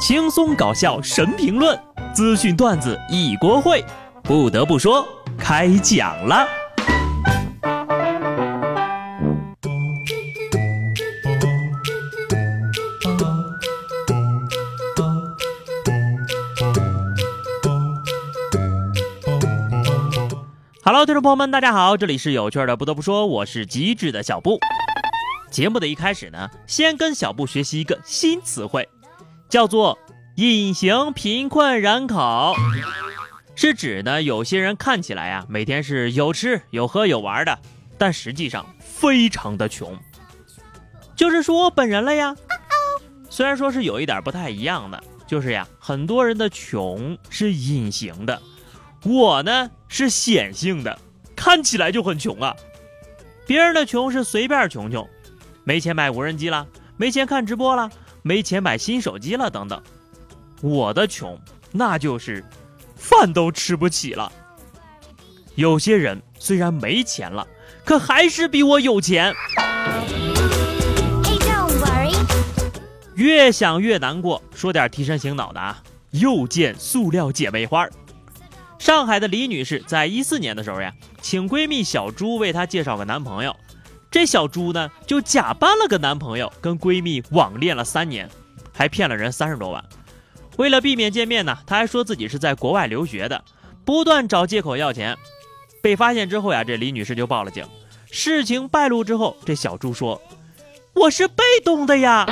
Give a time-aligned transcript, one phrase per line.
[0.00, 1.78] 轻松搞笑神评论，
[2.14, 3.84] 资讯段子一锅烩。
[4.22, 6.48] 不得不说，开讲了。
[20.82, 22.74] Hello，听众朋友们，大家好，这里是有趣的。
[22.74, 24.58] 不得不说，我是机智的小布。
[25.50, 28.88] 节目的一开始呢，先跟小布学习一个新词汇，
[29.50, 29.98] 叫做
[30.36, 32.54] “隐形贫困人口”，
[33.56, 37.58] 是指呢有些人看起来啊每天是有吃有喝有玩的，
[37.98, 39.98] 但实际上非常的穷。
[41.16, 42.34] 就是说我本人了呀。
[43.28, 48.40] 虽然说是有一点不太一样的，就是呀，很多人的穷是隐形的，
[49.04, 50.98] 我呢是显性的，
[51.36, 52.54] 看起来就很穷啊。
[53.46, 55.08] 别人的穷是随便穷穷。
[55.64, 57.90] 没钱买无人机了，没钱看直播了，
[58.22, 59.82] 没钱买新手机了，等等。
[60.60, 61.38] 我的穷，
[61.72, 62.44] 那就是
[62.94, 64.30] 饭都吃不起了。
[65.54, 67.46] 有些人虽然没钱了，
[67.84, 69.34] 可还是比我有钱。
[73.14, 75.82] 越想越难过，说点提神醒脑的啊！
[76.10, 77.86] 又见塑料姐妹花。
[78.78, 83.54] 上海的李女士在一四年的时候呀，请闺蜜小朱为她介绍个男朋友。
[84.10, 88.28] 这小朱呢，就假扮了个男朋友，跟闺蜜网恋了三年，
[88.72, 89.84] 还骗了人三十多万。
[90.56, 93.44] 为了避免见面呢，她还说自己是在国外留学的，
[93.84, 95.16] 不断找借口要钱。
[95.80, 97.64] 被发现之后呀，这李女士就报了警。
[98.10, 100.20] 事情败露之后，这小朱说
[100.92, 102.26] ：“我是被动的呀，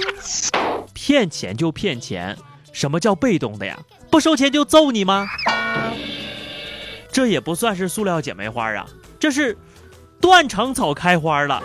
[0.92, 2.36] 骗钱就骗钱，
[2.72, 3.78] 什么叫被动的呀？
[4.10, 5.26] 不收钱就揍你吗？
[7.10, 8.86] 这也不算是塑料姐妹花啊，
[9.18, 9.56] 这是。”
[10.24, 11.62] 断肠草开花了，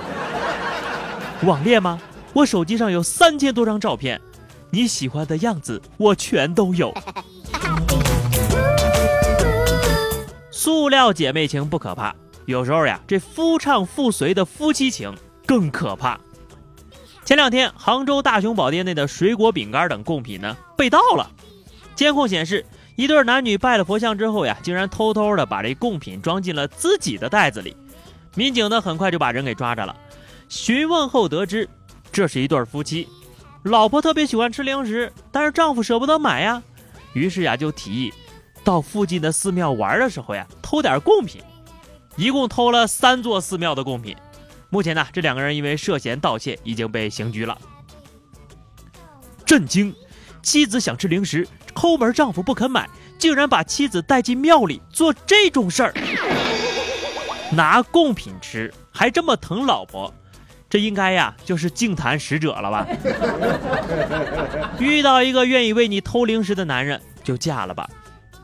[1.43, 1.97] 网恋吗？
[2.33, 4.19] 我手机上有三千多张照片，
[4.69, 6.93] 你喜欢的样子我全都有。
[10.51, 12.13] 塑料姐妹情不可怕，
[12.47, 15.15] 有时候呀，这夫唱妇随的夫妻情
[15.45, 16.19] 更可怕。
[17.23, 21.31] 前两天，杭州大雄宝殿内的水果、饼干等贡品呢被盗了，
[21.95, 22.65] 监控显示，
[22.97, 27.73] 一对男女拜了佛像之后呀，竟然偷偷的把这贡品装进了自己的袋子里。
[28.35, 29.95] 民警呢很快就把人给抓着了，
[30.47, 31.67] 询问后得知，
[32.11, 33.07] 这是一对夫妻，
[33.63, 36.61] 老婆特别喜欢吃零食，但是丈夫舍不得买呀，
[37.13, 38.13] 于是呀就提议，
[38.63, 41.41] 到附近的寺庙玩的时候呀偷点贡品，
[42.15, 44.15] 一共偷了三座寺庙的贡品，
[44.69, 47.57] 目前呢这两个人因为涉嫌盗窃已经被刑拘了。
[49.43, 49.93] 震惊，
[50.43, 55.93] 妻子想吃零食，抠门丈夫不肯买，竟然把妻子带进庙里做这种事儿。
[57.51, 60.13] 拿贡品吃，还这么疼老婆，
[60.69, 62.87] 这应该呀就是净坛使者了吧？
[64.79, 67.89] 遇到一个愿意为你偷零食的男人，就嫁了吧。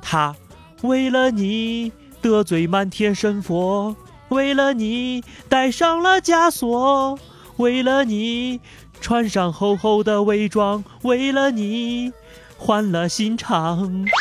[0.02, 0.36] 他
[0.82, 3.96] 为了你得罪满天神佛，
[4.30, 7.20] 为了你戴上了枷锁，
[7.58, 8.60] 为了你
[9.00, 12.12] 穿上厚厚的伪装，为了你
[12.58, 14.06] 换了心肠。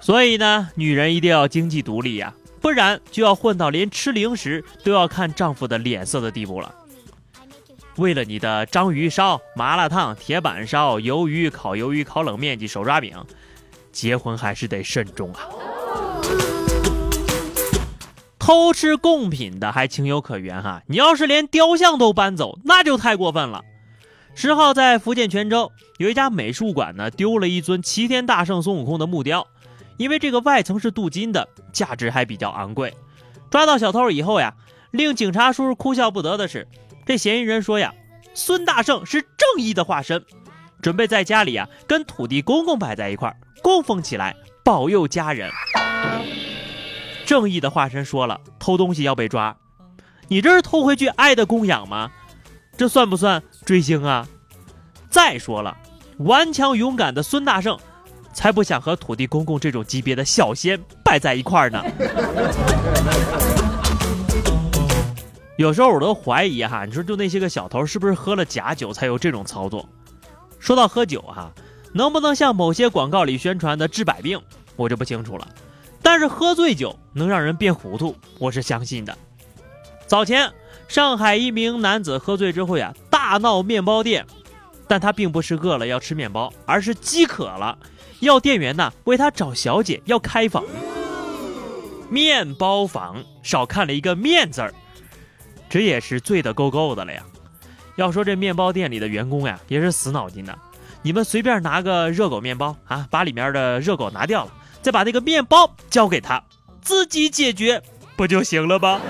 [0.00, 2.34] 所以呢，女人一定要经济独立呀。
[2.60, 6.74] 不然就要混到连吃零食都要看丈夫的脸色的地步了。
[7.96, 13.16] 为了你的章鱼烧、麻辣烫、铁板烧、鱿鱼烤鱿鱼、烤冷面及手抓饼，
[13.92, 15.40] 结婚还是得慎重啊！
[18.38, 23.62] 偷吃贡品的还情有可原哈，你要是连雕像都搬走，那就太过分了。
[24.34, 29.46] 十号在福建泉州有一家美术馆呢，丢了一尊齐天大圣孙悟空的木雕。
[30.00, 32.96] 因为这个外层是镀金的，价值还比较昂贵。
[33.50, 34.54] 抓到小偷以后呀，
[34.92, 36.66] 令警察叔叔哭笑不得的是，
[37.04, 37.92] 这嫌疑人说呀，
[38.32, 40.24] 孙大圣是正义的化身，
[40.80, 44.34] 准备在家里啊跟土地公公摆在一块儿供奉起来，
[44.64, 45.50] 保佑家人。
[47.26, 49.54] 正义的化身说了，偷东西要被抓，
[50.28, 52.10] 你这是偷回去爱的供养吗？
[52.74, 54.26] 这算不算追星啊？
[55.10, 55.76] 再说了，
[56.20, 57.78] 顽强勇敢的孙大圣。
[58.32, 61.82] 才不想和土地公公这种级别的小仙摆在一块儿呢。
[65.56, 69.86] 有时候我都怀疑哈，你说就那些个小偷是不是喝了假酒才有这种操作？
[70.58, 71.52] 说到喝酒哈，
[71.92, 74.40] 能不能像某些广告里宣传的治百病，
[74.76, 75.46] 我就不清楚了。
[76.00, 79.16] 但是喝醉酒能让人变糊涂，我是相信的。
[80.06, 80.50] 早前
[80.88, 84.26] 上海一名男子喝醉之后呀，大闹面包店，
[84.88, 87.76] 但他并不是饿了要吃面包，而是饥渴了。
[88.20, 90.62] 要店员呢为他找小姐，要开房。
[92.08, 94.74] 面包房少看了一个面字儿，
[95.68, 97.22] 这也是醉得够够的了呀。
[97.96, 100.58] 要说这面包店里的员工呀，也是死脑筋的。
[101.02, 104.52] 你们随便拿个热狗面包啊，把里面的热狗拿掉了，
[104.82, 106.42] 再把那个面包交给他，
[106.82, 107.82] 自己解决
[108.16, 109.00] 不就行了吗？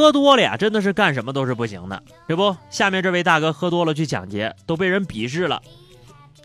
[0.00, 2.02] 喝多了呀，真的是干什么都是不行的。
[2.26, 5.62] 这不，下面这位大哥喝多了去抢劫，都被人鄙视了。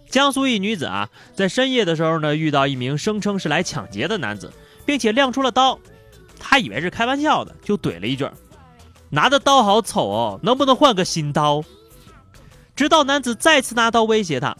[0.09, 4.53] 江苏一女子啊，在深夜的时候呢，遇到一名声称是来抢劫的男子，
[4.85, 5.79] 并且亮出了刀，
[6.39, 8.29] 她以为是开玩笑的，就怼了一句
[9.09, 11.63] ：“拿的刀好丑哦，能不能换个新刀？”
[12.75, 14.55] 直到男子再次拿刀威胁她，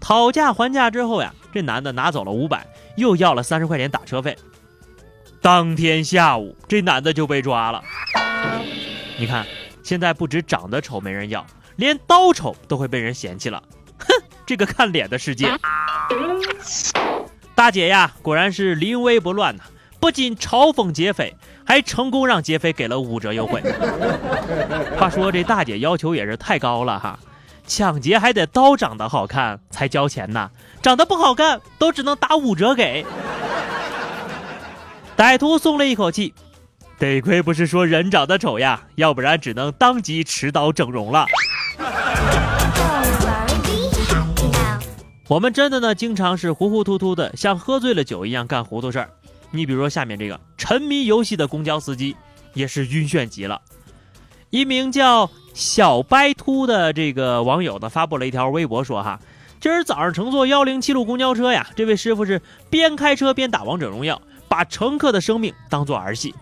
[0.00, 2.66] 讨价还价之后呀，这男的拿走了五百，
[2.96, 4.36] 又要了三十块钱打车费。
[5.40, 7.82] 当天下午，这男的就被抓了。
[9.18, 9.46] 你看，
[9.82, 11.44] 现在不止长得丑没人要，
[11.76, 13.62] 连刀丑都会被人嫌弃了。
[13.98, 14.06] 哼，
[14.44, 15.50] 这个看脸的世界。
[17.54, 19.62] 大姐呀，果然是临危不乱呐！
[19.98, 21.34] 不仅嘲讽劫匪，
[21.64, 23.62] 还成功让劫匪给了五折优惠。
[24.98, 27.18] 话说这大姐要求也是太高了哈，
[27.66, 30.50] 抢劫还得刀长得好看才交钱呢，
[30.82, 33.06] 长得不好看都只能打五折给。
[35.16, 36.34] 歹徒松了一口气。
[36.98, 41.26] 得亏不是说人长得丑呀，要不然只能当即持刀整容了。
[45.28, 49.10] 我们真的呢，经常是糊糊涂涂的，像喝醉了酒一样干糊涂事儿。
[49.50, 52.16] 你比如说下面这个沉迷游戏的公交司机，
[52.54, 53.60] 也是晕眩极了。
[54.48, 59.20] 一名叫小白秃的这个网友呢，发布了一条微博说：“哈，
[59.60, 62.40] 今儿早上乘坐幺零七路公交车呀，这位师傅是
[62.70, 66.34] 边开车边打王者荣耀，把乘客的生命当做儿戏。”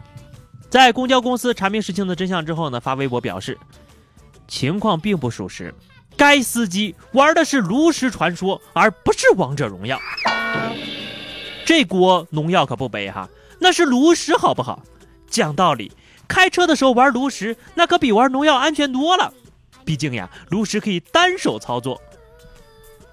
[0.75, 3.57] 在公交公司查明事情的真相之后呢，发微博表示
[4.49, 5.73] 情况并不属实，
[6.17, 10.01] 该司机玩的是炉石传说，而不是王者荣耀。
[11.65, 13.29] 这锅农药可不背哈，
[13.61, 14.83] 那是炉石好不好？
[15.31, 15.93] 讲道理，
[16.27, 19.33] 开车的时候玩炉石，那可比玩农药安全多了。
[19.85, 22.03] 毕竟呀，炉石可以单手操作，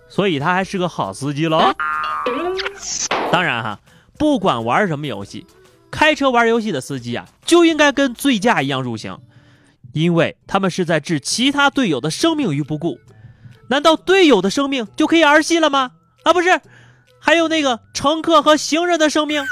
[0.10, 1.76] 所以他还是个好司机喽。
[3.32, 3.80] 当然哈，
[4.18, 5.46] 不管玩什么游戏。
[5.92, 9.20] 开车玩游戏的司机啊，就应该跟醉驾一样入刑，
[9.92, 12.98] 因为他们是在置其他队友的生命于不顾。
[13.68, 15.92] 难道队友的生命就可以儿戏了吗？
[16.24, 16.62] 啊，不是，
[17.20, 19.44] 还有那个乘客和行人的生命，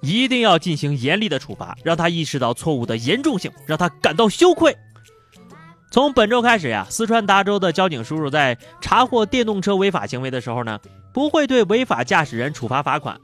[0.00, 4.76] 一定要进行严厉的处罚，让他意识到错误的严重性，让他感到羞愧。
[5.90, 10.78] 从本周开始呀，四川达州的交警叔叔在查获电动车违法行为的时候呢。
[11.12, 13.20] 不会对违法驾驶人处罚罚款，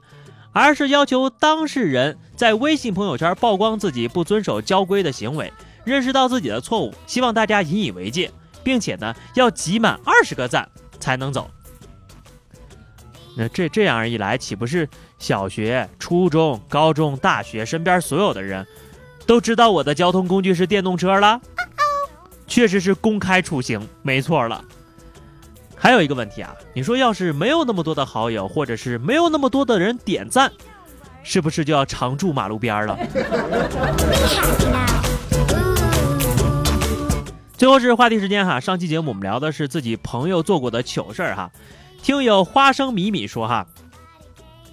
[0.53, 5.53] 而是要求当事人在微信朋友圈曝光自己不遵守交规的行为，
[5.85, 8.31] 认识到自己的错误，希望大家引以为戒，
[8.63, 10.69] 并且呢要集满二十个赞
[11.01, 11.51] 才能走。
[13.37, 14.89] 那这这样一来，岂不是
[15.19, 18.67] 小学、初中、高中、大学身边所有的人
[19.27, 21.41] 都知道我的交通工具是电动车了？
[22.49, 24.65] 确实是公开出行，没错了。
[25.79, 30.53] 还有一个问题啊，你说要是没有那么多的好友，或者是没有那么多的人点赞，
[31.23, 32.99] 是不是就要常住马路边了？
[37.57, 41.51] 最后是话题时间哈，上期节目我们聊的是自己朋友做过的糗事儿哈。
[42.03, 43.67] 听友花生米米说哈，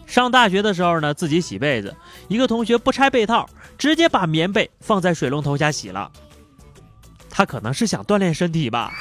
[0.06, 1.96] 上大学的时候呢，自己洗被子，
[2.28, 6.12] 一个同学不拆被套，直接把棉被放在水龙头下洗了，
[7.30, 8.92] 他可能是想锻炼身体吧。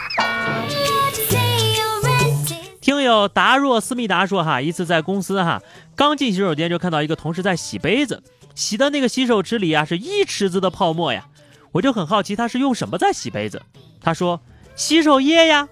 [2.85, 5.63] 听友达若思密达说哈，一次在公司哈，
[5.97, 8.23] 刚进洗手间就看到一个同事在洗杯子，
[8.55, 11.27] 洗的那个洗手池里啊是一池子的泡沫呀，
[11.73, 13.63] 我就很好奇他是用什么在洗杯子。
[14.03, 14.39] 他说
[14.77, 15.67] 洗手液呀，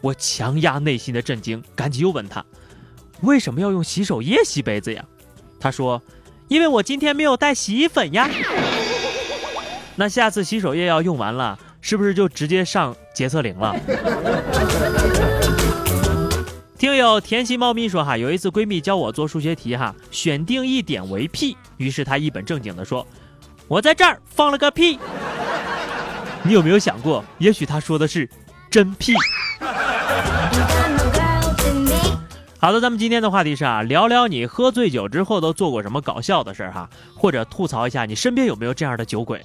[0.00, 2.44] 我强压内心的震惊，赶紧又问他
[3.22, 5.04] 为什么要用洗手液洗杯子呀？
[5.58, 6.00] 他说
[6.46, 8.30] 因为我今天没有带洗衣粉呀。
[9.96, 13.74] 那下次洗手液要用完了，是不是就直接上洁厕灵了？
[16.86, 23.04] 听友甜心猫咪说哈，有一次闺蜜教我做数学题哈，选定一点为 P，于是她一本正经的说
[23.66, 24.96] ：“我在这儿放了个屁。”
[26.46, 28.30] 你有没有想过，也许她说的是
[28.70, 29.14] 真屁？
[32.60, 39.44] 好的，咱们今天的话题是啊，聊聊你喝醉酒之后都做过什么搞笑的事儿哈，或者吐槽一下你身边有没有这样的酒鬼。